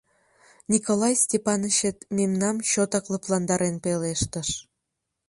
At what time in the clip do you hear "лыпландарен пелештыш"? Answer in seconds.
3.11-4.49